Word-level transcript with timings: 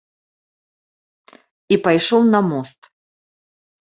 І 1.75 1.79
пайшоў 1.87 2.21
на 2.33 2.39
мост. 2.49 2.79